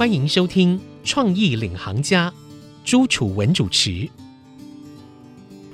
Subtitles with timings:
[0.00, 2.30] 欢迎收听《创意领航家》，
[2.86, 4.08] 朱楚文主持。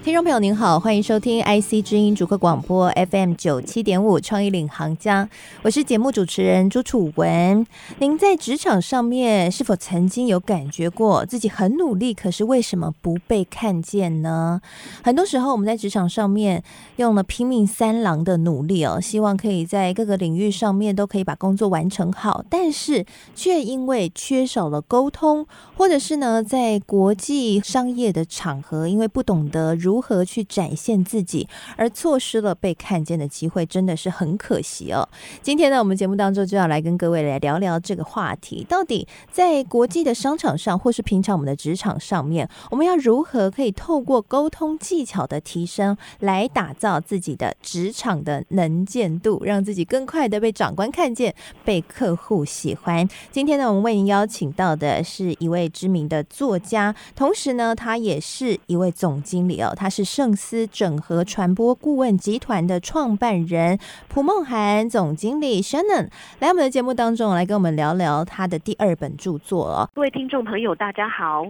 [0.06, 5.28] 听众朋友您好，欢迎收听 IC 之音主客广播 FM 九七点五创意领航家，
[5.62, 7.66] 我是节目主持人朱楚文。
[7.98, 14.60] 您在职场上面是否曾经有感觉过自己很努力，可是为什么不被看见呢？
[15.02, 16.62] 很多时候我们在职场上面
[16.98, 25.44] 用了拼命三郎的努力哦，希望可以在各个领域上面都可以把工作完成好，但是却因为缺少了沟通，
[25.76, 35.08] 或者是呢在国际商业的场合，因为不懂得如如何去展现自己，而错失了被看见的机会，真的是很可惜哦。
[35.40, 51.34] 今天呢，我们节目当中就要来跟各位来聊聊这个话题：到底在国际的商场上，或是平常我们的职场上面，我们要如何可以透过沟通技巧的提升，来打造自己的职场的能见度，让自己更快的被长官看见，
[51.64, 53.08] 被客户喜欢。
[53.32, 59.72] 今天呢，我们为您邀请到的是一位知名的作家，同时呢，他也是一位总经理哦。
[59.74, 66.08] 他他是圣思整合传播顾问集团的创办人蒲梦涵总经理 Shannon
[66.40, 69.88] 来我们的节目当中来跟我们聊聊他的第二本著作哦。
[69.94, 71.46] 各位听众朋友，大家好，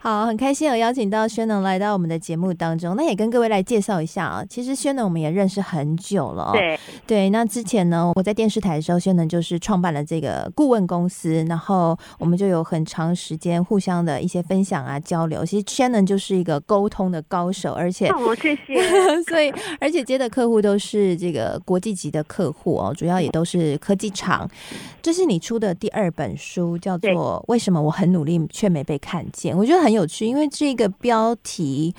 [0.00, 2.96] 好，很开心有邀请到 Shannon 来到我们的节目当中。
[2.96, 7.30] 那也跟各位来介绍一下啊，其实 Shannon 我们也认识很久了，对对。
[7.30, 15.44] 那之前呢，我在电视台的时候，Shannon 就是创办了这个顾问公司，然后我们就有很长时间互相的一些分享啊交流。
[15.46, 17.65] 其实 Shannon 就是一个沟通的高手。
[17.72, 19.22] 而且，谢谢。
[19.24, 24.48] 所以，而且接的客户都是这个国际级的客户哦，主要也都是科技厂。
[25.02, 27.10] 这是你出的第二本书，叫做
[27.48, 29.54] 《为什么我很努力却没被看见》。
[29.58, 31.94] 我觉得很有趣，因为这个标题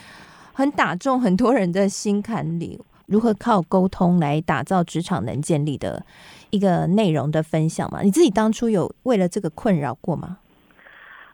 [0.53, 2.79] 很打中很多人的心坎里。
[3.07, 6.05] 如何靠沟通来打造职场能建立的
[6.49, 8.02] 一个内容的分享嘛？
[8.02, 10.39] 你自己当初有为了这个困扰过吗？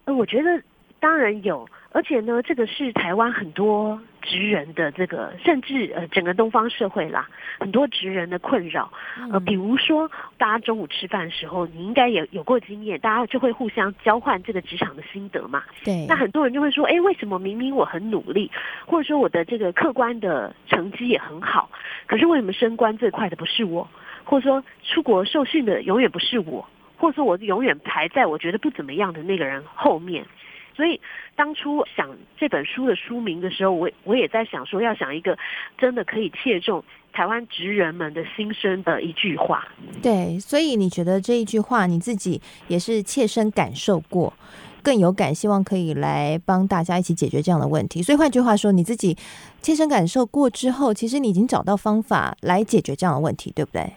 [0.06, 0.62] 呃，我觉得
[1.00, 1.68] 当然有。
[1.94, 8.92] 而且呢，这个是台湾很多职人的这个，甚至呃整个东方社会啦，很多职人的困扰。
[9.32, 15.64] 呃，比如说大家中午吃饭的时候，你应该也有过经验，大家就会互相交换这个职场的心得嘛。
[15.84, 16.08] 对。
[16.08, 18.50] 那很多人就会说，哎，为什么明明我很努力，
[18.88, 21.70] 或者说我的这个客观的成绩也很好，
[22.08, 23.88] 可是为什么升官最快的不是我，
[24.24, 26.68] 或者说出国受训的永远不是我，
[26.98, 30.26] 或者说我永远排在我觉得不怎么样的那个人后面？
[30.76, 31.00] 所以
[31.36, 35.38] 当初想这本书的书名的时候，我我也在想说，要想一个
[35.78, 39.68] 真的可以切中台湾职人们的心声的一句话。
[40.02, 44.34] 对，所以你觉得这一句话你自己也是切身感受过，
[44.82, 48.02] 更有感，希望可以来帮大家一起解决这样的问题。
[48.02, 49.16] 所以换句话说，你自己
[49.62, 53.94] 切身感受过之后，其实你已经找到方法来解决这样的问题，对不对？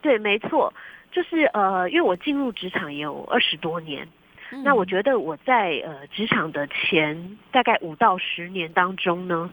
[0.00, 0.72] 对，没错，
[1.12, 4.08] 就是呃，因为我进入职场也有二十多年。
[4.62, 9.50] 那我觉得我在呃职场的前大概五到十年当中呢，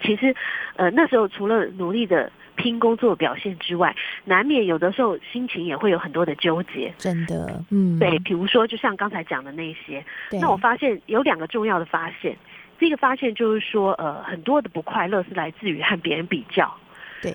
[0.00, 0.34] 其实
[0.76, 3.94] 呃那时候除了努力的拼工作表现之外，
[4.24, 6.92] 难免有的时候心情也会有很多的纠结。
[6.98, 12.36] 真的，嗯，对，比如说就像刚才讲的那些，那我发现有两个重要的发现。
[12.78, 16.72] 第一个发现就是说，呃，很多的不快乐是来自于和别人比较。
[17.22, 17.32] 对，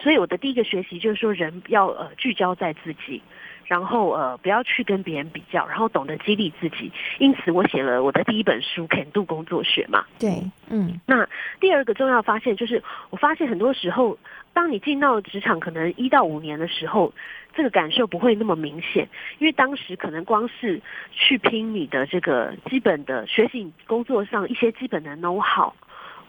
[0.00, 3.22] 所以我的第一个学习就是说，人要呃聚焦在自己。
[3.66, 6.90] 然后呃，不要去跟别人比较，然后懂得激励自己。
[7.20, 10.04] 因此，我写了我的第一本书《肯度工作学》嘛。
[10.18, 10.98] 对，嗯。
[11.06, 11.24] 那
[11.60, 14.18] 第二个重要发现就是，我发现很多时候，
[14.52, 17.14] 当你进到职场可能一到五年的时候，
[17.54, 20.82] 这个感受不会那么明显，因为当时可能光是
[21.12, 25.72] 去拼你的这个基本的学习工作上一些基本的 know how。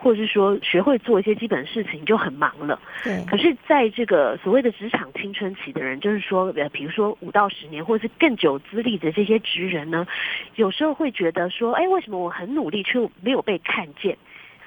[0.02, 2.80] 或者是说学会做一些基本事情就很忙了。
[3.04, 3.24] 对。
[3.26, 10.08] 可是，在这个所谓的职场青春期的人，就是说，呃，比如说五到十年，或者是更久资历的这些职人呢，
[10.56, 14.18] 有时候会觉得说，哎，为什么我很努力却没有被看见？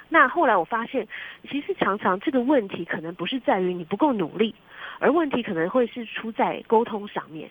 [0.09, 1.09] 那后来我发现，
[1.51, 4.55] 其实常常这个问题可能不是在于你不够努力，
[5.01, 7.51] 而问题可能会是出在沟通上面。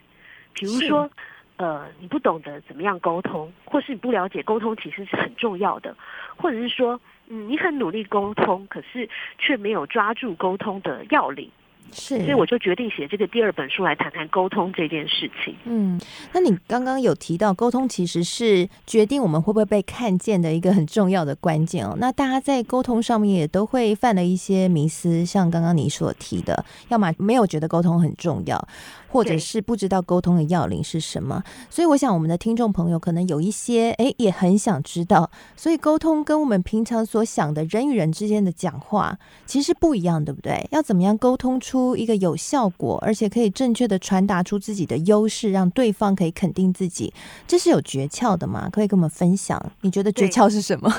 [0.53, 1.09] 比如说，
[1.57, 5.95] 呃，你不懂得怎么样沟通，或是你不了解沟通其实是很重要的，
[6.35, 6.99] 或者是说。
[7.29, 11.49] 嗯，你很努力沟通，可是却没有抓住沟通的要领，
[11.93, 15.55] 是，所以我就决定写这个第二本书来谈谈沟通这件事情。
[15.63, 15.97] 嗯，
[16.33, 21.95] 那你刚刚有提到沟通其实是决定我们会不会被看见的一个很重要的关键哦。
[21.97, 28.67] 那大家在沟通上面也都会犯了一些迷思，像刚刚你所提的，要么没有觉得沟通很重要。
[29.13, 31.41] 或者是不知道沟通的要领是什么。
[31.69, 40.67] 所以我想我们的听众朋友可能有一些诶也很想知道，所以沟通跟我们平常所想的人与人之间的讲话其实不一样，对不对？
[40.71, 47.13] 要怎么样沟通出一个有效果，而且可以正确的传达出自己的优势，让对方可以肯定自己，
[47.47, 48.67] 这是有诀窍的吗？
[48.71, 49.63] 可以跟我们分享？
[49.81, 50.89] 你觉得诀窍是什么？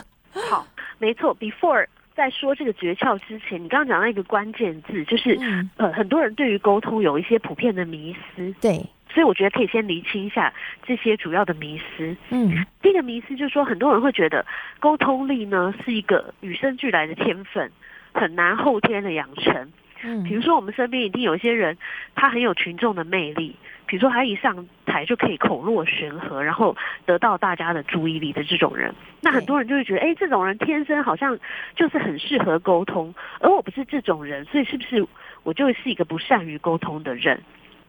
[0.51, 0.65] 好，
[0.99, 1.87] 没错，before。
[2.15, 8.79] 在说这个诀窍之前，你刚刚讲到一个关键字，就是、嗯，呃，很多人对于沟通有一些普遍的迷思，对，
[9.13, 10.53] 所以我觉得可以先厘清一下
[10.85, 12.17] 这些主要的迷思。
[12.31, 14.47] 嗯，第一个迷思就是说，很多人会觉得
[14.79, 17.71] 沟通力呢是一个与生俱来的天分，
[18.13, 19.73] 很难后天的养成。
[20.03, 20.23] 嗯。
[20.23, 21.77] 比如说，我们身边一定有一些人，
[22.15, 26.77] 他很有群众的魅力，比如说他一上台就可以口若悬河，然后
[27.07, 28.95] 得到大家的注意力的这种人。
[29.21, 31.39] 那很多人就会觉得，哎，这种人天生好像
[31.77, 35.07] 就是很适合沟通，而我不是这种人，所以是不是
[35.43, 37.43] 我就是一个不善于沟通的人？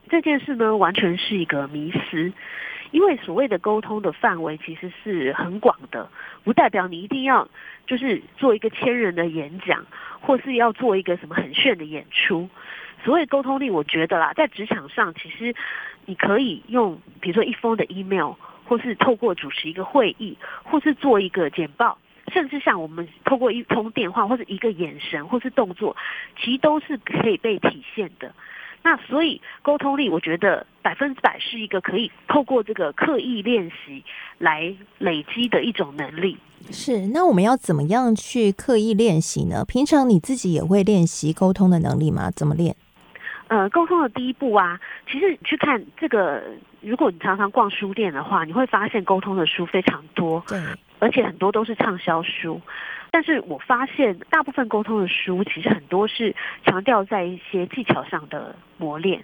[0.08, 2.32] 这件事呢，完全是一个迷思。
[2.92, 6.08] 因为所谓的沟通的范围其实是很广的，
[6.44, 7.46] 不代表你一定要
[7.84, 9.84] 就是做一个千人的演讲，
[10.20, 12.48] 或是要做一个什么很炫的演出。
[13.06, 15.54] 所谓沟通力，我觉得啦，在职场上，其实
[16.06, 18.32] 你可以用，比如说一封的 email，
[18.66, 21.96] 或是透过主持一个会议，或是做一个简报，
[22.34, 25.96] 甚至像我们透过一通电话，或者一个眼神，或是动作，
[26.36, 28.34] 其实都是可以被体现的。
[28.82, 34.04] 那所以沟通力，我觉得百分之百是一个可以透过这个刻意练习
[34.38, 36.36] 来累积的一种能力。
[36.72, 37.06] 是。
[37.06, 39.64] 那我们要怎么样去刻意练习呢？
[39.64, 42.32] 平常你自己也会练习沟通的能力吗？
[42.32, 42.74] 怎么练？
[43.48, 46.42] 呃，沟通的第一步啊，其实你去看这个，
[46.80, 50.58] 如果你常常逛书店的话，你会发现沟通的书非常多，对，
[50.98, 52.60] 而且很多都是畅销书。
[53.12, 56.34] 但是我发现，大部分沟通的书其实很多是
[56.64, 59.22] 强调在一些技巧上的磨练。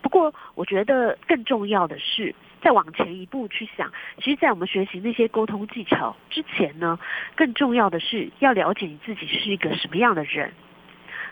[0.00, 6.98] 不过，我觉得更重要的是，再往前一步去想，其实，在我们学习那些沟通技巧之前呢，
[7.34, 10.50] 更重要的是要了解你自己是一个什么样的人。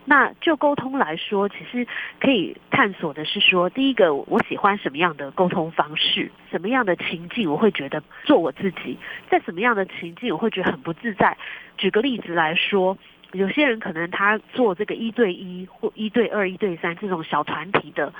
[0.05, 1.87] 那就沟通来说，其实
[2.21, 8.99] 可以探索的是说，第一个，我喜欢什么样的沟通方式，什么样的情境我会觉得做我自己，
[9.31, 11.37] 在什么样的情境我会觉得很不自在。
[11.79, 12.99] 举个例子来说，
[13.33, 18.13] 有些人可能他做这个一对一或一对二、一对三这种小团体的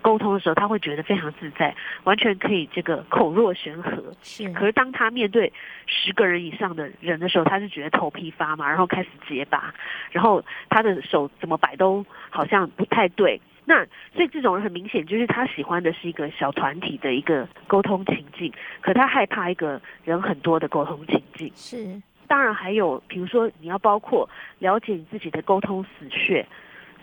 [0.00, 1.74] 沟通的时候，他会觉得非常自在，
[2.04, 4.02] 完全可以这个口若悬河。
[4.22, 5.52] 是可是当他面对
[5.86, 9.74] 十个人以上的人的时候，他就觉得头皮发麻，然后开始结巴，
[10.10, 13.40] 然后他的手怎么摆都好像不太对。
[13.64, 13.84] 那
[14.14, 21.52] 所以这种人很明显就是他喜欢的是一个小团体的一个沟通情境，可他害怕一个人很多的沟通情境。
[21.54, 24.28] 是，当然还有，比如说你要包括
[24.58, 26.46] 了解你自己的沟通死穴。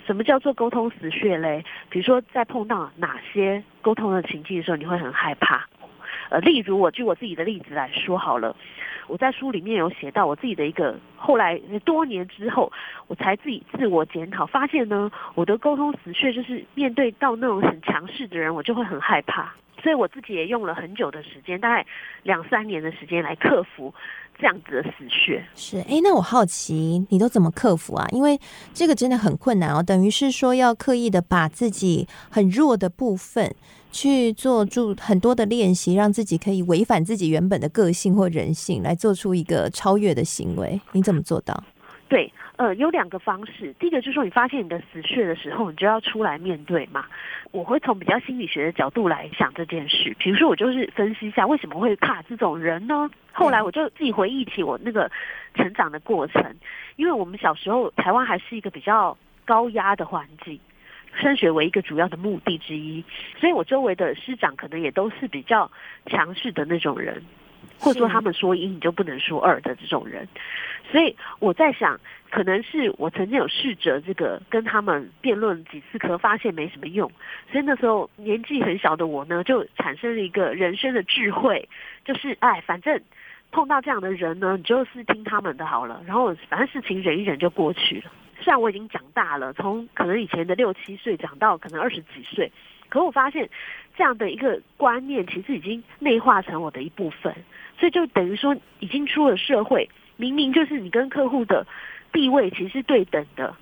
[0.06, 1.64] 什么叫做沟通死穴嘞？
[1.90, 5.68] 比如说在碰到哪些沟通的情境的时候，你会很害怕。
[6.30, 8.56] 呃，例如我举我自己的例子来说好了，
[9.08, 12.72] 我在书里面有写到我自己的一个，后来多年之后，
[13.08, 19.54] 我才自己自我检讨，发现呢，我的沟通死穴就是面对到那种很强势的人，我就会很害怕。
[19.86, 21.86] 所以我自己也用了很久的时间，大概
[22.24, 23.94] 两三年的时间来克服
[24.36, 25.46] 这样子的死穴。
[25.54, 28.08] 是，哎，那我好奇你都怎么克服啊？
[28.10, 28.40] 因为
[28.74, 33.54] 这个真的很困难哦，等于是说要刻意的把自己很弱的部分
[33.92, 40.82] 去做住很多的练习，让自己可以违反自己原本的个性或人性，来做出一个超越的行为。
[40.94, 41.64] 你怎么做到？
[42.08, 43.74] 对，呃，有两个方式。
[43.80, 47.06] 第一个就是说，你发现你的死穴的时候，你就要出来面对嘛。
[47.52, 50.16] 我会从比较心理学的角度来想这件事。
[50.20, 53.10] 比如说，我就是分析一下为什么会怕这种人呢？
[53.32, 55.12] 后来我就自己回忆起我那个
[55.56, 56.56] 成长的过程，
[56.96, 60.60] 因为我们小时候台湾还是一个比较高压的环境。
[61.18, 63.02] 升学为一个主要的目的之一，
[63.40, 65.72] 所以我周围的师长可能也都是比较
[66.08, 67.24] 强势的那种人，
[67.80, 70.28] 或者说他们说一你就不能说二的这种人。
[70.92, 77.12] 所以我在想，可能是我曾经有试着这个跟他们辩论几次，可发现没什么用。
[77.52, 81.68] 所以那时候年纪很小的我呢，就产生了一个人生的智慧，
[82.06, 83.02] 就是哎，反正
[83.52, 88.12] 碰到这样的人呢，你就是听他们的好了，然后反正事情忍一忍就过去了。
[88.42, 92.52] 虽然我已经长大了，从可能以前的六七岁长到可能二十几岁，
[92.90, 93.50] 可我发现
[93.96, 97.34] 这样的一个观念其实已经内化成我的一部分，
[97.80, 101.66] 所以就等于说已经出了社会，明明就是你跟客户的
[102.12, 103.56] 地位其实是对等的，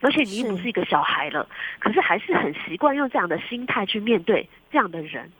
[0.00, 1.48] 而且你又不是一个小孩了，
[1.78, 5.30] 可是还是很习惯用这样的心态去面对这样的人，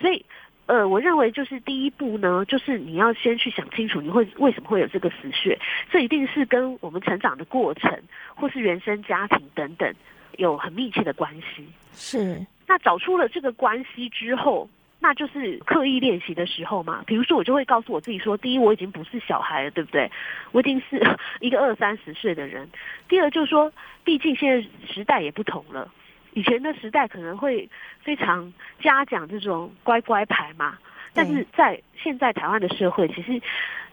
[0.00, 0.24] 所以。
[0.66, 5.58] 呃，我认为就是第一步呢，就是你要先去想清楚，你会为什么会有这个死穴，
[5.90, 7.92] 这一定是跟我们成长的过程，
[8.36, 9.92] 或是原生家庭等等
[10.40, 11.64] 有很密切的关系。
[11.92, 14.68] 是，那找出了这个关系之后，
[14.98, 17.04] 那就是刻意练习的时候嘛。
[17.06, 20.10] 比如说，我就会告诉我自己说：第一，我已经不是小孩了，对不对？
[20.52, 21.00] 我已经是
[21.40, 22.68] 一个二三十岁的人。
[23.08, 25.92] 第二，就是说，毕竟现在时代也不同了。
[26.32, 27.68] 以前的时代可能会
[28.02, 30.78] 非常嘉奖这种乖乖牌嘛，
[31.12, 33.40] 但是在现在台湾的社会，其实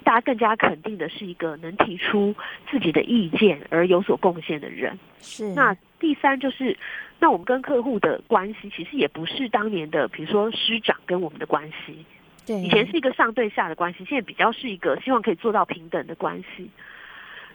[0.04, 2.36] 大家更加肯定的是一个能提出
[2.70, 4.98] 自己的意见而有所贡献的人。
[5.20, 5.52] 是。
[5.56, 6.78] 那第三就是，
[7.20, 12.06] 那我们跟客户的关系其实也不是当年的，比如说师长跟我们的关系。
[12.46, 12.62] 对。
[12.62, 16.70] 以前是一个上对下的关系，现在比较是一个希望可以做到平等的关系。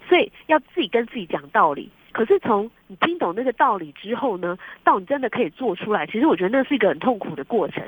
[0.09, 1.89] 所以要自己跟自己讲道理。
[2.11, 7.83] 可是从你听懂那个道理之后呢，到你真的可以做出来，其实我觉得那是一个很痛苦的过程。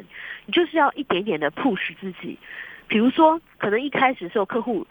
[0.46, 2.38] 你就是要一点点的 push 自己，
[2.86, 4.86] 比如说，可能一开始的时候客户。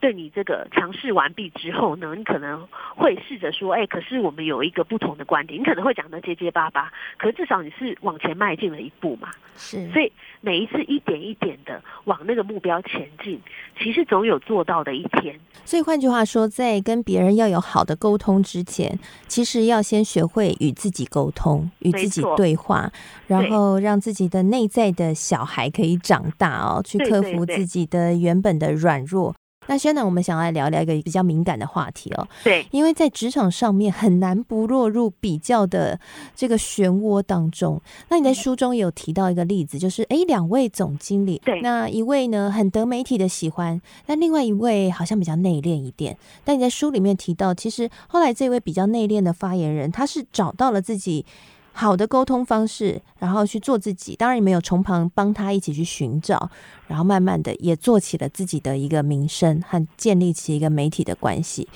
[0.00, 5.60] 对你这个尝试完毕之后呢，你可能会试着说，哎，可是我们有一个不同的观点。
[5.60, 9.28] 你可能会讲的结结巴巴，可是至少你是往前迈进了一步嘛。
[9.56, 13.40] 是，所以每一次一点一点的往那个目标前进，
[13.78, 15.38] 其实总有做到的一天。
[15.64, 22.90] 所以换句话说，在跟别人要有好的沟通之前，其实要先学会与自己沟通，与自己对话，
[23.26, 29.34] 然后让自己的内在的小孩可以长大哦，去克服自己的原本的软弱。
[29.68, 32.26] 那现在我们想来聊聊一个比较敏感的话题哦。
[32.42, 36.00] 对，因为在职场上面很难不落入比较的
[36.34, 37.80] 这个漩涡当中。
[38.08, 46.18] 那你在书中有提到一个例子，就是哎，两位总经理，对，那一位呢很得媒体的喜欢，那另外一位好像比较内敛一点。
[46.42, 51.24] 但你在书里面提到，其实后来这位比较内敛的发言人，他是找到了自己。
[51.78, 54.16] 好的沟通方式，然后去做自己。
[54.16, 56.50] 当然也没有从旁帮他一起去寻找，
[56.88, 61.68] 然后慢慢的也做起了自己的一个名声和建立起一个媒体的关系。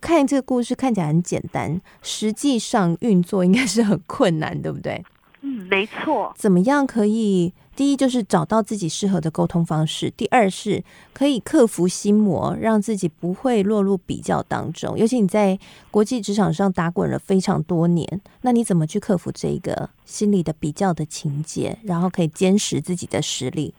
[0.00, 5.04] 看这个故事看起来很简单，实际上运作应该是很困难，对不对？
[5.42, 6.32] 嗯，没错。
[6.36, 7.52] 怎么样可以？
[7.76, 14.98] 第一就是找到自己适合的沟通方式，第二是可以克服心魔，让自己不会落入比较当中。
[14.98, 15.58] 尤其你在
[15.90, 23.72] 国际职场上打滚了非常多年，那你怎么去克服这个心理的比较的情节，然后可以坚持自己的实力？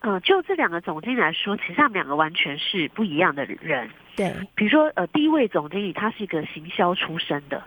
[0.00, 3.88] 呃，就这两个总经理来说，其实他们两个完全是不一样的人。
[4.16, 7.62] 对，比如说呃，第一位总经理他是一个行销出身的。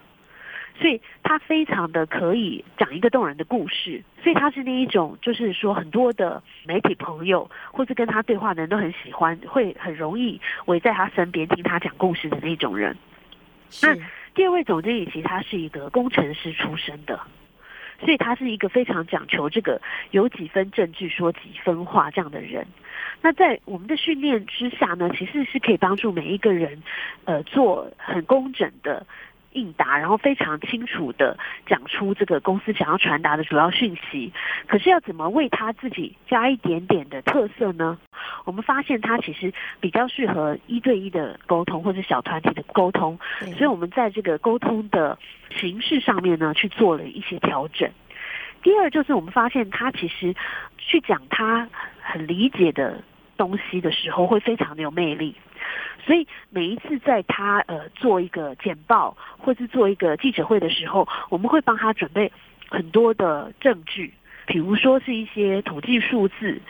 [0.82, 12.98] 所以他非常的可以讲一个动人的故事，所以他是那一种，就是说很多的媒体朋友或是跟他对话的人都很喜欢，会很容易围在他身边听他讲故事的那种人。
[13.84, 13.96] 那
[14.34, 17.20] 第二位总经理其实他是一个工程师出身的，
[18.00, 22.66] 所以他是一个非常讲求这个有几分证据说几分话这样的人。
[23.22, 26.82] 那在我们的训练之下呢，其实是可以帮助每一个人，
[27.26, 29.06] 呃，做很工整的。
[29.53, 34.31] 应答，然后非常清楚的讲出这个公司想要传达的主要讯息。
[34.67, 37.98] 可是要怎么为他自己加一点点的特色呢？
[38.46, 43.20] 我们发现他其实比较适合一对一的沟通或者小团体的沟通，
[43.58, 45.17] 所以我们在这个沟通的
[45.50, 47.89] 形式上面呢去做了一些调整。
[48.63, 50.36] 第二就是我们发现他其实
[50.77, 51.67] 去讲他
[52.01, 53.03] 很理解的
[53.36, 55.36] 东西的时候，会非常的有魅力。
[56.05, 62.31] 所以每一次在他呃做一个简报或是做一个记者会的时候，我们会帮他准备
[62.70, 64.13] 很多的证据，
[64.48, 66.62] 比如说是一些统计数字，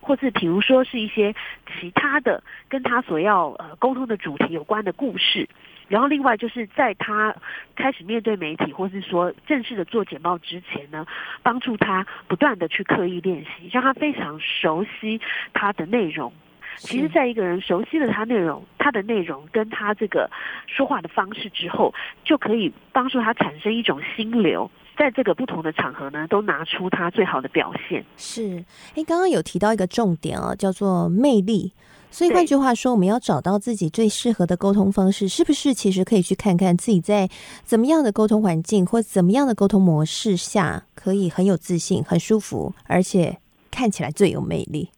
[0.00, 1.34] 或是比如说是一些
[1.80, 5.48] 其他的跟他所要呃沟通的主题有关的故事。
[5.88, 7.34] 然后另外就是在他
[7.74, 11.04] 开始面对媒体或是说正式的做简报之前呢，
[11.42, 15.20] 帮助他不断的去刻意练习，让他非常熟悉
[15.52, 16.32] 他的内容。
[16.78, 20.30] 其实，在一个人熟悉了他内容、他的内容跟他这个
[20.66, 21.92] 说话的方式之后，
[22.24, 28.04] 就可以帮助他产生一种心流，在这个不同的场合呢，都拿出他最好的表现。
[28.16, 31.72] 是，哎，刚刚有提到一个重点啊，叫做魅力。
[32.12, 35.72] 所以换句话说，我们要找到自己最适合的沟通方式，是不是？
[35.72, 37.28] 其实可以去看看自己在
[37.62, 43.38] 怎么样的沟通环境或怎么样的沟通模式下，可以很有自信、很舒服，而且
[43.70, 44.88] 看起来最有魅力。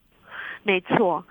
[0.63, 1.23] 没错。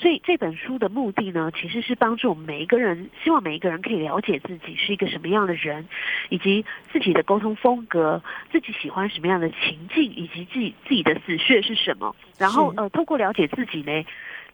[0.00, 5.88] 所以这本书的目的呢，其实是帮助我们每一个人，希望每一个人可以了解自己是一个什么样的人，
[6.28, 12.14] 以及自己的沟通风格，自己喜欢什么样的情境，以及自己自己的死穴是什么。
[12.38, 14.04] 然后呃，透过了解自己呢，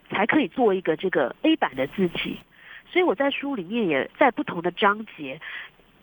[0.08, 2.38] 才可以做一个这个 A 版的自己。
[2.90, 5.38] 所以我在书里面也在不同的章节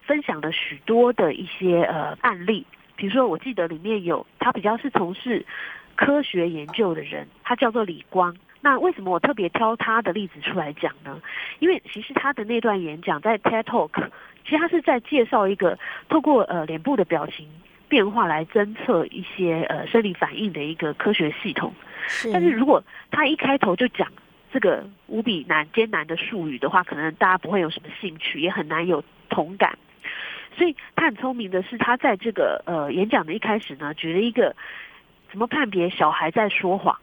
[0.04, 5.44] 分享了许多的一些呃案例，比如说我记得里面有他比较是从事
[5.96, 8.38] 科学研究的人，他叫做李光。
[8.62, 11.20] 那为什么我特别挑他的例子出来讲呢？
[11.60, 14.10] 因为其实他的那段演讲在 TED Talk，
[14.44, 15.78] 其实他是在介绍一个
[16.10, 17.50] 透过呃脸部的表情
[17.90, 21.74] 变化来侦测一些呃生理反应的一个科学系统。
[22.08, 24.08] 是，但是如果他一开头就讲
[24.54, 29.78] 这个无比难艰难的术语的话，可能大家不会有什么兴趣，也很难有同感。
[30.56, 34.56] 所以他很聪明的是，他在这个呃演讲的一开始呢，举了一个
[35.32, 37.00] 怎么判别小孩在说谎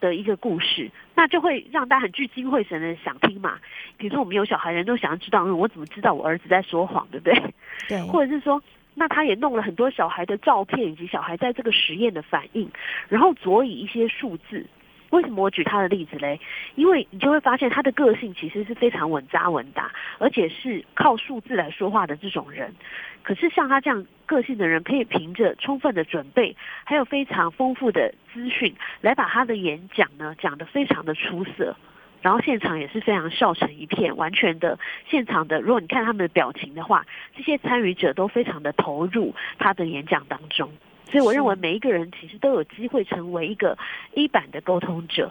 [0.00, 3.58] 的一个故事，那就会让大家很聚精会神的想听嘛。
[3.96, 7.54] 比如说我们有小孩人都想要知道，嗯，我怎么知道我儿子在说谎，对不对？
[7.88, 8.62] 对，或者是说，
[8.94, 12.70] 那他也弄了很多小孩的照片以及小孩在这个实验的反应，
[13.08, 14.66] 然后佐以一些数字。
[15.10, 16.38] 为什么我举他的例子嘞？
[16.74, 22.74] 因为你就会发现他的个性其实是非常稳扎稳打，而且是靠数字来说话的这种人。
[23.22, 31.76] 可是像他这样个性的人，可以凭着充分的准备，还有非常丰富的资讯，来把他的演讲呢讲得非常的出色。
[32.20, 35.60] 然后现场也是非常笑成一片，完全的现场的。
[35.60, 40.68] 如果你看他们的表情的话，这些参与者都非常的投入他的演讲当中。
[41.10, 43.76] 所以我认为每一个人其实都有机会成为一个
[44.14, 45.30] 一版的沟通者。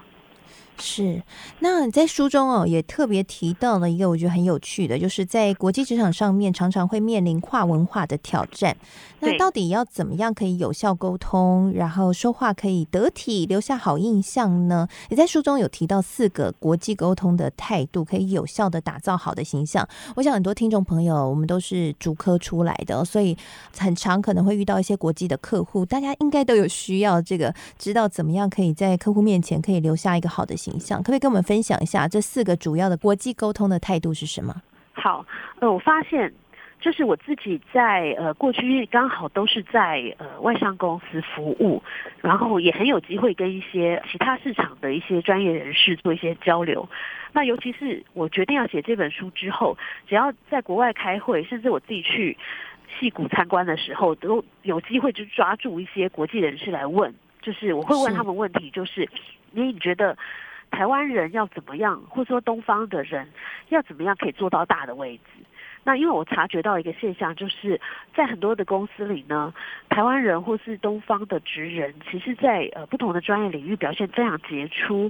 [0.79, 1.23] 是，
[1.59, 8.77] 那你在书中哦也特别提到了一个我觉得很有趣的，就是在国际职场上面常常会面临跨文化的挑战。
[9.19, 14.87] 那到底要怎么样可以有效沟通，然后说话可以得体，留下好印象呢？
[15.09, 19.87] 你在书中有提到四个国际沟通的态度，可以有效的打造好的形象。
[20.15, 23.35] 我想很多听众朋友，我们都是主科出来的，所以
[23.75, 30.67] 很常可能会遇到一些国际的客户，大家应该都有需要这个知道怎么样可以在客户面前可以留下一个好的形。
[30.67, 34.53] 形象可不可以跟我们分享一下这四个主要的国际沟通的态度是什么？
[34.91, 35.25] 好，
[35.61, 36.33] 呃，我发现
[36.81, 41.81] 就是我自己在呃过去因为刚好都是在呃外商公司服务，
[42.21, 46.85] 然后也很有机会跟一些其他市场的一些专业人士做一些交流。
[47.31, 52.37] 那尤其是我决定要写这本书之后，只要在国外开会，甚至我自己去
[52.99, 59.07] 戏谷参观的时候，都有机会就抓住一些国际人士来问，就是我会问他们问题，就是
[59.57, 60.15] 所以你觉得。
[60.69, 63.25] 台湾人要怎么样，或者说东方的人
[63.69, 65.41] 要怎么样可以做到大的位置？
[65.85, 67.79] 那因为我察觉到一个现象，就是
[68.13, 69.53] 在很多的公司里呢，
[69.87, 75.09] 台湾人或是东方的职人，其实，在呃不同的专业领域表现非常杰出。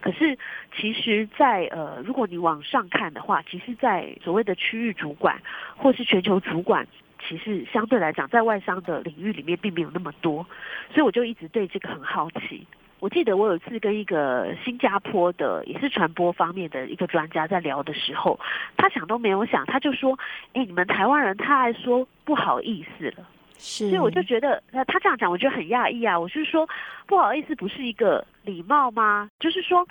[0.00, 0.36] 可是，
[0.76, 5.40] 其实，在呃如果你往上看的话，其实，在所谓的区域主管
[5.76, 6.84] 或是全球主管，
[7.28, 10.44] 其实相对来讲，在外商的领域里面并没有那么多。
[10.92, 12.66] 所以，我就一直对这个很好奇。
[12.98, 18.40] 我记得我有一次跟一个新加坡的也是传播方面的一个专家在聊的时候，
[18.76, 20.18] 他想都没有想，他就说
[20.54, 23.28] ：“哎，你们台湾人，他还说不好意思了。”
[23.58, 26.18] 是，所以我就觉得，那他这样讲，我觉得很讶异啊！
[26.18, 26.68] 我是说，
[27.06, 29.30] 不好意思，不是一个礼貌吗？
[29.40, 29.86] 就是说，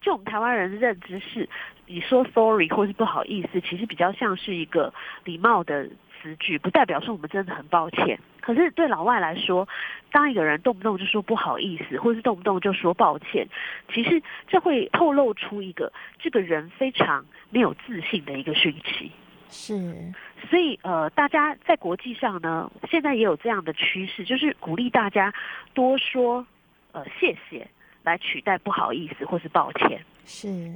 [0.00, 1.48] 就我们台湾人的认知是，
[1.86, 4.92] 你说 sorry 或是不好意思，其实比较像是一个
[5.24, 5.88] 礼貌的。
[6.22, 9.68] 词句不代表说我们真的很抱歉，可是对老外来说，
[10.12, 13.46] 当一个人动不动就说不好意思，或者是动不动就说抱歉，
[13.92, 19.10] 其实这会透露出一个这个人非常没有自信的一个讯息。
[19.48, 20.12] 是，
[20.48, 25.34] 所以呃，大家在国际上呢，现在也有这样的趋势，就是鼓励大家
[25.74, 26.46] 多说
[26.92, 27.66] 呃谢谢，
[28.04, 30.00] 来取代不好意思或是抱歉。
[30.24, 30.72] 是。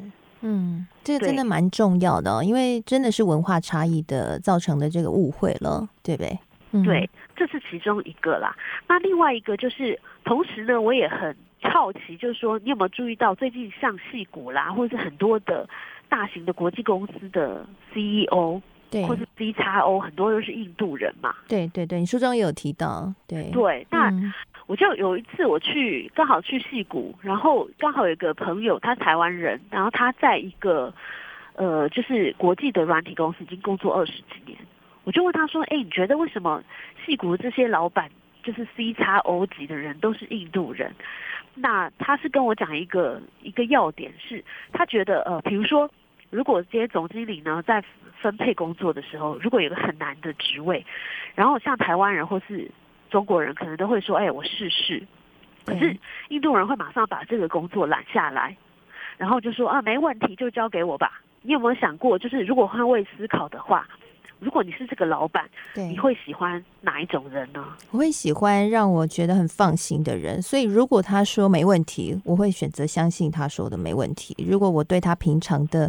[0.47, 6.39] 嗯，这个真的蛮重要的哦，因为真的是文化差异的造成的这个误会了，对不对？
[6.85, 8.55] 对，这是其中一个啦。
[8.87, 15.67] 那另外一个就是，同时呢，我也很好奇，就是说，你有没有注意到最近像戏股啦，或者是很多的
[16.09, 21.35] 大型的国际公司的 CEO，对，或是 C 叉 O，很多都是印度人嘛？
[21.49, 24.13] 对对对，你书中也有提到，对对，那。
[24.67, 30.93] 我就有一次我去刚好去戏谷，然后刚好有一个朋友，他台湾人，然后他在一个
[31.55, 34.59] 呃就是国际的软体公司已经工作二十几年，
[35.05, 36.63] 我就问他说：“哎，你觉得为什么
[37.05, 38.11] 戏谷这些老板
[38.43, 40.95] 就是 C 叉 O 级的人都是印度人？”
[41.57, 45.89] 那他是跟我讲一个一个要点是，他觉得呃，比如说
[46.31, 47.85] 如果这些总经理呢在
[48.21, 50.85] 分配工作的时候，如果有个很难的职位，
[51.35, 52.69] 然后像台湾人或是
[53.15, 55.01] 中国人可能都会说：“哎，我试试。”
[55.65, 55.97] 可是
[56.31, 58.57] 印度人会马上把这个工作揽下来，
[59.17, 63.87] 然后就说：“啊，没问题，就交给我吧。”你有没有想过，就是如果换位思考的话，
[64.41, 67.65] 如果你是这个老板，你会喜欢哪一种人呢？
[67.93, 70.43] 我会喜欢让我觉得很放心的人。
[70.43, 74.35] 所以，如果他说没问题，我会选择相信他说的没问题。
[74.51, 75.89] 如果我对他平常的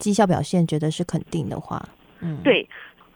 [0.00, 1.80] 绩效表现觉得是肯定的话，
[2.20, 2.68] 嗯，对。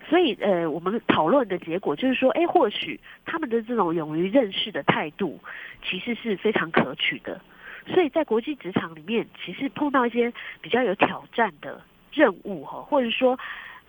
[0.08, 5.38] 所以，呃，我们讨论的结果就是说，哎，或许他们的这种勇于认识的态度，
[5.84, 7.38] 其实是非常可取的。
[7.88, 13.38] 所以在国际职场里面，其实碰到一些比较有挑战的任务哈，或者说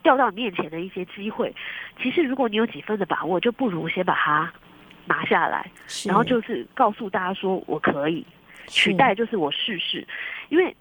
[0.03, 1.55] 掉到你面前的一些机会，
[2.01, 4.51] 其实如果你有几分的把握，就不如先把它
[5.05, 5.71] 拿下来，
[6.05, 8.25] 然后就是告诉大家说我可以
[8.67, 10.05] 取代，就是我试试，
[10.49, 10.75] 因为。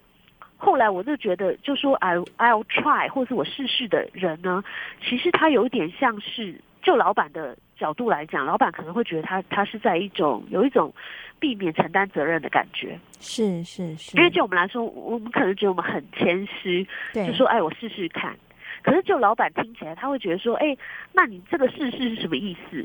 [0.59, 4.63] 后来我就觉得，就说 I I'll try，或是我试试的人呢，
[5.01, 10.93] 其实他有一点像是，就老板的角度来讲，老板可能会觉得他他是在一种有一种
[11.39, 18.37] 避免承担责任的感觉，是是是，因为就我们来说，我们可能觉得我们很谦虚，就说哎我试试看，
[18.83, 20.77] 可是就老板听起来他会觉得说，哎，
[21.13, 22.85] 那你这个试试是什么意思？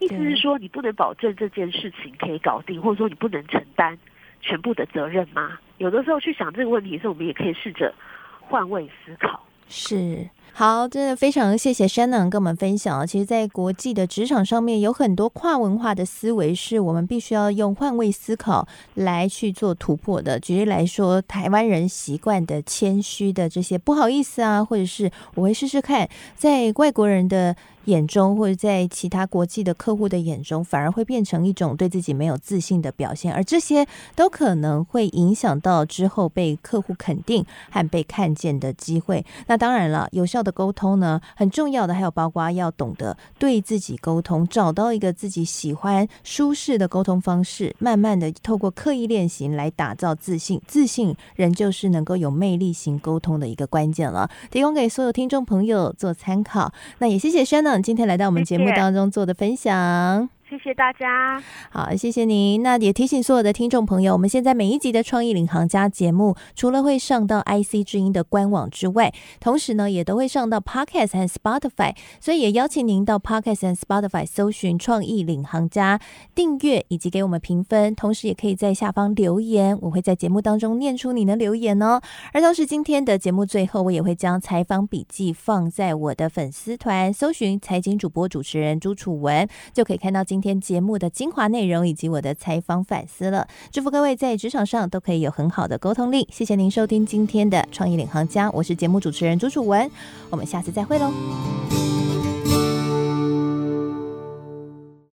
[0.00, 3.96] 意思是说你不能保证这件事情可以搞定，或者说你不能承担
[4.40, 5.56] 全部的责任吗？
[5.78, 7.92] 有的时候去想这个问题的时候，我们也可以试着
[8.40, 9.42] 换位思考。
[9.68, 10.28] 是。
[10.56, 13.04] 好，真的非常谢谢 Shannon 跟我们分享啊。
[13.04, 20.38] 其实，在国际的职场上面，有很多跨文化的思维是我们必须要用换位思考来去做突破的。
[20.38, 39.26] 举例来说，台湾人习惯的谦虚的这些不好意思啊，或者是我会试试看，在外国人的眼中，或者在其他国际的客户的眼中，反而会变成一种对自己没有自信的表现，而这些都可能会影响到之后被客户肯定和被看见的机会。
[39.48, 50.60] 那当然了，有效的沟通呢，很重要的还有包括要懂得对自己沟通，找到一个自己喜欢、舒适的沟通方式，慢慢的透过刻意练习来打造自信。
[50.68, 56.72] 自信仍旧是能够有魅力型沟通的一个关键了，提供给所有听众朋友做参考。
[56.98, 60.28] 那也谢谢 Shannon 今天来到我们节目当中做的分享。
[60.58, 61.42] 谢谢大家。
[61.70, 62.62] 好，谢谢您。
[62.62, 75.98] 那也提醒所有的听众朋友，我们现在每一集的创意领航家节目，除了会上到 IC 之音的官网之外，同时呢，也都会上到 Podcast 和 Spotify，所以也邀请您到 Podcast 和 Spotify 搜寻“创意领航家”，
[76.34, 82.00] 订阅以及给我们评分，同时也可以在下方留言，我会在节目当中念出你的留言哦。
[82.32, 93.48] 而同时，今天的节目最后，我也会将采访笔记放在我的粉丝团，搜寻财经主播主持人朱楚文，就可以看到今天节目的精华内容以及我的采访反思了。
[93.72, 96.28] 祝福各位在职场上都可以有很好的沟通力。
[96.30, 99.90] 谢谢您收听今天的创意领航家，我是节目主持人朱楚文，
[100.28, 102.03] 我们下次再会喽。